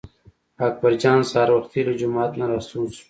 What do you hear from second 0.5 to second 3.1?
اکبر جان سهار وختي له جومات نه راستون شو.